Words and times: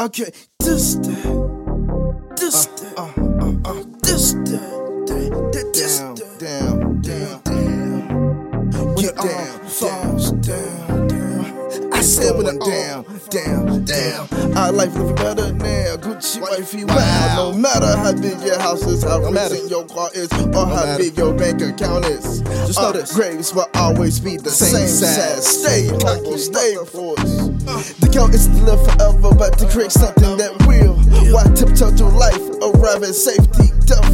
Okay, 0.00 0.30
this 0.60 0.94
that, 0.94 2.34
this 2.36 2.66
that, 2.66 2.94
uh, 2.96 3.02
uh, 3.02 3.50
uh, 3.64 3.82
this 4.00 4.32
that, 4.32 4.46
that, 5.08 5.50
that, 5.52 5.72
this 5.74 5.98
Down, 5.98 6.14
that, 6.14 6.38
down, 6.38 7.02
down, 7.02 7.42
down. 7.42 8.94
Get 8.94 9.04
it 9.06 9.18
all 9.18 9.26
down, 9.26 9.58
falls 9.66 9.90
down, 9.90 10.06
down. 10.06 10.17
When 12.48 12.58
down, 12.60 13.04
down, 13.28 13.84
down. 13.84 14.56
Our 14.56 14.72
life 14.72 14.94
living 14.96 15.14
better 15.16 15.52
now. 15.52 15.96
Gucci 15.96 16.40
wifey, 16.40 16.84
wow. 16.84 17.52
No 17.52 17.58
matter 17.58 17.94
how 17.94 18.12
big 18.12 18.40
your 18.40 18.58
house 18.58 18.86
is, 18.86 19.02
how 19.02 19.20
recent 19.20 19.68
your 19.68 19.84
car 19.84 20.08
is, 20.14 20.32
or 20.32 20.64
how 20.66 20.86
matter. 20.86 20.96
big 20.96 21.18
your 21.18 21.34
bank 21.34 21.60
account 21.60 22.06
is. 22.06 22.40
Just 22.40 22.78
know 22.78 22.86
Our 22.86 22.92
this. 22.94 23.14
Graves 23.14 23.52
will 23.52 23.68
always 23.74 24.18
be 24.18 24.38
the 24.38 24.48
Same 24.48 24.88
same, 24.88 24.88
size. 24.88 25.46
Stay 25.46 25.88
humble, 25.88 26.38
stay 26.38 26.74
force. 26.86 27.20
The 28.00 28.10
goal 28.14 28.32
is 28.32 28.46
to 28.46 28.54
live 28.64 28.82
forever, 28.92 29.34
but 29.34 29.58
to 29.58 29.68
create 29.68 29.92
something 29.92 30.38
that 30.38 30.56
will. 30.66 30.96
Why 31.30 31.44
tiptoe 31.54 31.90
through 31.90 32.16
life, 32.16 32.40
arrive 32.62 33.02
at 33.02 33.14
safety, 33.14 33.68
death. 33.84 34.08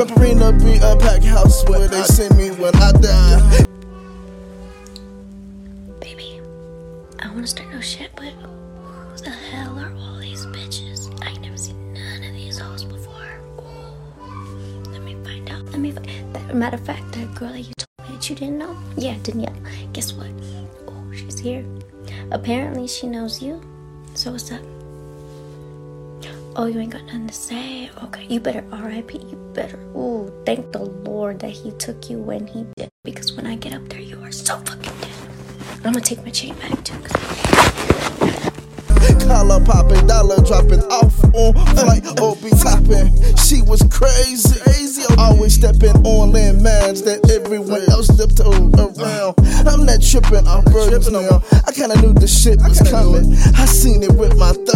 Rapperina 0.00 0.56
be 0.64 0.78
a 0.78 0.96
pack 0.96 1.22
house 1.22 1.62
where 1.68 1.88
they 1.88 2.02
send 2.04 2.38
me 2.38 2.52
when 2.52 2.74
I 2.76 2.92
die. 2.92 3.75
Wanna 7.46 7.62
start 7.62 7.84
shit, 7.84 8.10
but 8.16 8.32
who 8.42 9.16
the 9.18 9.30
hell 9.30 9.78
are 9.78 9.94
all 10.00 10.18
these 10.18 10.44
bitches? 10.46 11.16
I 11.22 11.32
never 11.38 11.56
seen 11.56 11.92
none 11.92 12.24
of 12.24 12.34
these 12.34 12.58
hoes 12.58 12.82
before. 12.82 13.38
Ooh, 13.60 14.90
let 14.90 15.00
me 15.00 15.14
find 15.22 15.48
out. 15.48 15.64
Let 15.66 15.78
me 15.78 15.92
find. 15.92 16.08
That, 16.34 16.56
matter 16.56 16.74
of 16.74 16.84
fact, 16.84 17.12
that 17.12 17.32
girl 17.36 17.50
that 17.50 17.60
you 17.60 17.72
told 17.78 18.08
me 18.08 18.16
that 18.16 18.28
you 18.28 18.34
didn't 18.34 18.58
know, 18.58 18.76
yeah, 18.96 19.16
Danielle. 19.22 19.54
Guess 19.92 20.14
what? 20.14 20.26
Oh, 20.88 21.12
she's 21.14 21.38
here. 21.38 21.64
Apparently, 22.32 22.88
she 22.88 23.06
knows 23.06 23.40
you. 23.40 23.62
So 24.14 24.32
what's 24.32 24.50
up? 24.50 24.62
Oh, 26.56 26.66
you 26.66 26.80
ain't 26.80 26.90
got 26.90 27.04
nothing 27.04 27.28
to 27.28 27.32
say. 27.32 27.90
Okay, 28.02 28.26
you 28.26 28.40
better 28.40 28.62
RIP. 28.72 29.14
You 29.14 29.50
better. 29.54 29.78
Ooh, 29.94 30.32
thank 30.44 30.72
the 30.72 30.82
Lord 30.82 31.38
that 31.38 31.50
He 31.52 31.70
took 31.78 32.10
you 32.10 32.18
when 32.18 32.48
He 32.48 32.66
did. 32.76 32.88
Because 33.04 33.34
when 33.34 33.46
I 33.46 33.54
get 33.54 33.72
up 33.72 33.88
there, 33.88 34.00
you 34.00 34.20
are 34.24 34.32
so 34.32 34.56
fucking 34.56 35.00
dead. 35.00 35.25
I'm 35.86 35.92
gonna 35.92 36.04
take 36.04 36.24
my 36.24 36.30
chain 36.30 36.52
back 36.56 36.82
too. 36.82 36.98
Collar 39.24 39.64
popping, 39.64 40.04
dollar 40.08 40.42
dropping 40.42 40.82
off 40.90 41.14
on 41.32 41.54
flight, 41.76 42.04
OB 42.18 42.42
topping. 42.58 43.14
She 43.36 43.62
was 43.62 43.82
crazy, 43.88 44.58
crazy. 44.62 45.04
Always 45.16 45.54
stepping 45.54 45.94
on 46.02 46.32
landmines 46.32 47.04
that 47.04 47.30
everyone 47.30 47.88
else 47.88 48.08
stepped 48.08 48.40
around. 48.40 49.34
I'm 49.68 49.86
not 49.86 50.02
tripping 50.02 50.48
off 50.48 50.64
birds 50.64 51.08
now. 51.08 51.40
I 51.64 51.70
kinda 51.70 52.00
knew 52.02 52.14
the 52.14 52.26
shit 52.26 52.58
was 52.62 52.82
coming. 52.90 53.36
I 53.54 53.64
seen 53.66 54.02
it 54.02 54.12
with 54.12 54.36
my 54.36 54.50
third 54.50 54.66
eye. 54.66 54.75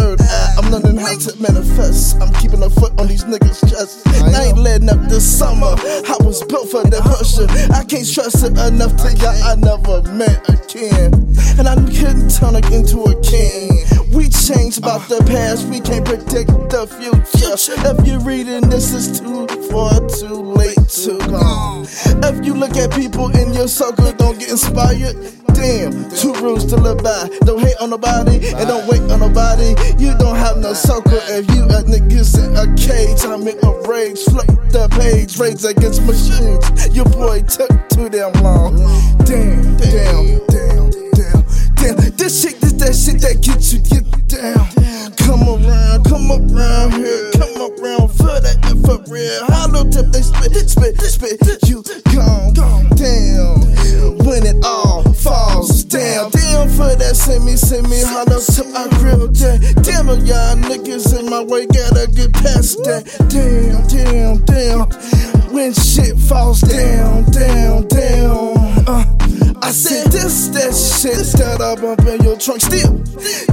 learning 0.71 0.97
how 0.97 1.17
to 1.17 1.35
manifest. 1.41 2.15
I'm 2.21 2.33
keeping 2.35 2.63
a 2.63 2.69
foot 2.69 2.97
on 2.99 3.07
these 3.07 3.25
niggas' 3.25 3.59
chest. 3.69 4.07
I 4.07 4.45
ain't 4.45 4.57
letting 4.57 4.89
up 4.89 5.01
this 5.09 5.27
summer. 5.27 5.75
I 5.75 6.15
was 6.21 6.43
built 6.43 6.71
for 6.71 6.83
the 6.83 7.01
husher. 7.03 7.47
I 7.75 7.83
can't 7.83 8.07
trust 8.07 8.43
it 8.43 8.57
enough 8.57 8.95
to 9.03 9.11
y'all. 9.19 9.35
I 9.43 9.55
never 9.55 10.01
met 10.13 10.47
a 10.49 10.55
king. 10.67 11.11
And 11.59 11.67
I 11.67 11.75
couldn't 11.75 12.31
turn 12.31 12.55
it 12.55 12.71
into 12.71 13.03
a 13.03 13.13
king. 13.21 13.83
We 14.15 14.29
changed 14.29 14.79
about 14.79 15.07
the 15.09 15.23
past, 15.27 15.67
we 15.67 15.79
can't 15.79 16.05
predict 16.05 16.51
the 16.71 16.87
future. 16.87 17.55
If 17.55 18.07
you're 18.07 18.19
reading 18.21 18.69
this, 18.69 18.93
it's 18.93 19.19
too 19.19 19.47
far, 19.69 19.99
too 20.07 20.55
late 20.55 20.79
to 21.03 21.17
go. 21.27 21.83
If 22.27 22.45
you 22.45 22.53
look 22.53 22.77
at 22.77 22.91
people 22.93 23.29
in 23.35 23.53
your 23.53 23.67
circle, 23.67 24.11
don't 24.13 24.39
get 24.39 24.49
inspired. 24.49 25.15
Damn, 25.61 26.09
two 26.09 26.33
rules 26.41 26.65
to 26.73 26.75
live 26.75 27.03
by. 27.03 27.29
Don't 27.45 27.61
hate 27.61 27.77
on 27.79 27.91
nobody 27.91 28.49
and 28.49 28.67
don't 28.67 28.87
wait 28.87 29.01
on 29.11 29.19
nobody. 29.19 29.75
You 30.01 30.17
don't 30.17 30.35
have 30.35 30.57
no 30.57 30.73
circle 30.73 31.21
if 31.29 31.45
you 31.53 31.61
a 31.65 31.85
niggas 31.85 32.33
in 32.41 32.57
a 32.57 32.65
cage. 32.73 33.21
I'm 33.23 33.47
in 33.47 33.63
a 33.63 33.71
rage, 33.87 34.23
flip 34.25 34.47
the 34.73 34.89
page, 34.97 35.37
rage 35.37 35.63
against 35.63 36.01
machines. 36.01 36.65
Your 36.95 37.05
boy 37.05 37.43
took 37.43 37.69
too 37.89 38.09
damn 38.09 38.33
long. 38.41 38.73
Damn, 39.21 39.77
damn, 39.77 40.41
damn, 40.49 40.89
damn, 41.13 41.45
damn. 41.77 41.95
This 42.17 42.41
shit, 42.41 42.59
this 42.59 42.73
that 42.81 42.97
shit 42.97 43.21
that 43.21 43.37
gets 43.45 43.71
you 43.71 43.85
get 43.85 44.09
down. 44.25 44.65
Come 45.13 45.45
around, 45.45 46.05
come 46.09 46.25
around 46.25 46.93
here, 46.93 47.29
come 47.37 47.53
around 47.61 48.09
for 48.09 48.33
that 48.41 48.57
real. 49.11 49.45
Hollow 49.45 49.87
tip, 49.91 50.07
they 50.07 50.23
spit, 50.23 50.67
spit, 50.67 50.99
spit. 50.99 51.60
Send 57.31 57.45
me, 57.45 57.55
send 57.55 57.89
me 57.89 58.01
hollow 58.03 58.39
tip. 58.39 58.67
I 58.75 58.87
grill 58.99 59.27
that. 59.27 59.83
Damn, 59.83 60.09
oh, 60.09 60.19
y'all 60.19 60.55
niggas 60.67 61.17
in 61.17 61.29
my 61.29 61.41
way, 61.41 61.65
gotta 61.65 62.07
get 62.11 62.33
past 62.33 62.83
that. 62.83 63.07
Damn, 63.31 63.87
damn, 63.87 64.43
damn. 64.43 64.89
When 65.53 65.73
shit 65.73 66.17
falls 66.17 66.61
down, 66.61 67.23
down, 67.31 67.87
down. 67.87 68.57
Uh, 68.87 69.05
I 69.61 69.71
said 69.71 70.11
this 70.11 70.49
that 70.49 70.73
shit 70.75 71.23
that 71.39 71.61
I 71.61 71.75
bump 71.79 72.01
in 72.01 72.21
your 72.23 72.37
trunk 72.37 72.61
still. 72.61 72.97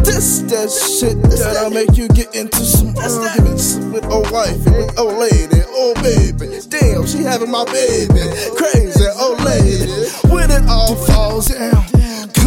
This 0.02 0.42
that 0.50 0.70
shit 0.70 1.20
that'll 1.22 1.70
make 1.70 1.96
you 1.96 2.08
get 2.08 2.34
into 2.34 2.64
some 2.64 2.96
arguments 2.96 3.76
with 3.92 4.04
old 4.06 4.30
wife 4.30 4.58
and 4.66 4.74
with 4.74 4.98
old 4.98 5.18
lady, 5.18 5.62
old 5.70 6.02
baby. 6.02 6.58
Damn, 6.66 7.06
she 7.06 7.22
having 7.22 7.50
my 7.50 7.64
baby. 7.66 8.26
Crazy 8.56 9.06
old 9.20 9.38
lady. 9.44 9.86
When 10.32 10.50
it 10.50 10.66
all 10.66 10.96
falls 11.06 11.48
down, 11.48 11.87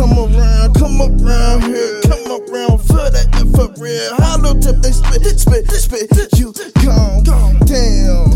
come 0.02 0.18
around, 0.18 0.74
come 0.74 1.00
around 1.00 1.62
here, 1.62 2.02
come 2.02 2.26
around 2.26 2.80
for 2.80 3.06
that 3.14 3.30
real. 3.78 4.16
Hollow 4.18 4.60
tip, 4.60 4.78
they 4.82 4.92
spit, 4.92 5.22
spit, 5.38 5.70
spit. 5.70 6.40
You 6.40 6.52
gone, 6.82 7.24
down. 7.70 8.32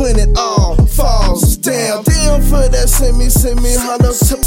When 0.00 0.18
it 0.18 0.36
all 0.38 0.76
falls 0.86 1.58
down, 1.58 2.04
down 2.04 2.40
for 2.40 2.68
that, 2.68 2.88
send 2.88 3.18
me, 3.18 3.28
send 3.28 3.60
hollow 3.84 4.16
tip. 4.16 4.40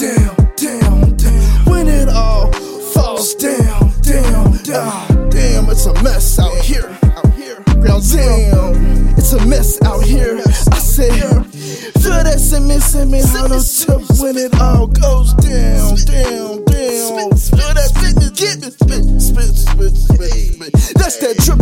Down, 0.00 0.32
down, 0.56 1.16
down. 1.16 1.64
When 1.68 1.88
it 1.88 2.08
all 2.08 2.50
falls 2.94 3.34
down, 3.34 3.92
down, 4.00 4.56
down. 4.64 5.28
Damn, 5.28 5.68
it's 5.68 5.84
a 5.84 5.92
mess 6.02 6.38
out 6.38 6.56
here, 6.64 6.88
out 7.16 7.32
here. 7.34 7.60
Ground 7.82 8.04
down, 8.10 9.14
it's 9.18 9.34
a 9.34 9.44
mess 9.46 9.80
out 9.82 10.02
here. 10.02 10.40
I 10.72 10.78
said, 10.78 11.47
feel 11.94 12.22
that, 12.24 12.38
send 12.38 12.68
me, 12.68 12.78
send 12.80 13.10
me 13.10 13.20
hollow 13.22 13.60
tip. 13.60 14.02
When 14.20 14.36
it 14.36 14.54
all 14.60 14.86
goes 14.86 15.34
down, 15.34 15.96
down, 16.04 16.64
down. 16.64 17.30
Feel 17.36 17.72
that, 17.74 17.90
spit, 17.94 18.16
get 18.34 18.60
me, 18.62 18.70
spit, 18.70 19.04
spit, 19.20 19.54
spit, 19.54 19.94
spit, 19.96 20.32
spit. 20.32 20.72
That's 20.94 21.16
that 21.18 21.36
drip, 21.44 21.57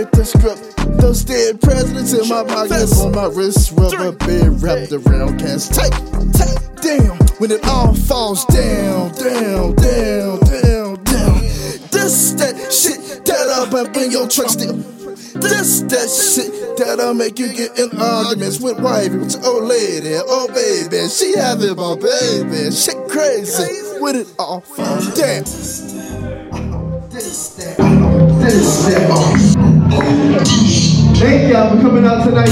hit 0.00 0.12
the 0.12 0.24
script, 0.24 0.62
those 0.98 1.24
dead 1.24 1.60
presidents 1.60 2.12
in 2.14 2.26
my 2.28 2.42
pockets, 2.42 2.98
on 3.00 3.12
my 3.12 3.26
wrist, 3.26 3.72
rubber 3.72 4.12
band 4.12 4.62
wrapped 4.62 4.92
around, 4.92 5.38
can't 5.38 5.60
tight, 5.60 5.92
tight. 6.32 6.56
Damn, 6.80 7.16
when 7.36 7.50
it 7.50 7.62
all 7.66 7.92
falls 7.92 8.46
down, 8.46 9.12
down, 9.12 9.74
down, 9.76 10.40
down, 10.40 11.04
down. 11.04 11.40
This 11.92 12.32
that 12.40 12.72
shit 12.72 13.26
that'll 13.26 13.70
bump 13.70 13.94
in 13.96 14.10
your 14.10 14.26
truck 14.26 14.48
still. 14.48 14.76
This 15.36 15.82
that 15.92 16.08
shit 16.08 16.78
that'll 16.78 17.12
make 17.12 17.38
you 17.38 17.52
get 17.52 17.78
in 17.78 17.90
arguments 18.00 18.58
with 18.58 18.80
wifey, 18.80 19.18
with 19.18 19.34
your 19.34 19.44
old 19.44 19.64
lady, 19.64 20.16
old 20.16 20.54
baby. 20.54 21.08
She 21.08 21.36
having 21.36 21.76
my 21.76 21.94
baby, 21.96 22.70
shit 22.72 22.96
crazy. 23.08 24.00
When 24.00 24.16
it 24.16 24.32
all 24.38 24.62
falls 24.62 25.12
down. 25.14 25.44
This 27.10 27.54
that, 27.56 27.76
this 28.40 28.86
that. 28.86 29.59
Thank 31.20 31.52
y'all 31.52 31.76
for 31.76 31.82
coming 31.82 32.04
out 32.06 32.24
tonight. 32.24 32.48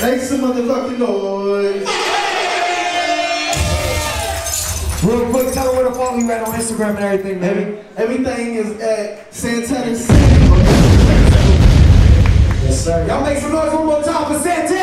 Make 0.00 0.20
some 0.20 0.40
motherfucking 0.42 0.98
noise. 0.98 1.88
Real 5.02 5.30
quick, 5.30 5.52
tell 5.52 5.66
them 5.66 5.76
where 5.76 5.88
to 5.88 5.94
follow 5.94 6.18
you 6.18 6.30
at 6.30 6.46
on 6.46 6.54
Instagram 6.54 6.96
and 6.96 7.04
everything, 7.04 7.40
baby. 7.40 7.78
Everything 7.96 8.54
is 8.54 8.80
at 8.80 9.34
Santana 9.34 9.96
City. 9.96 10.20
Yes, 12.64 12.84
sir. 12.84 13.06
Y'all 13.08 13.24
make 13.24 13.38
some 13.38 13.52
noise 13.52 13.72
one 13.72 13.86
more 13.86 14.02
time 14.02 14.26
for 14.32 14.38
Santana 14.38 14.77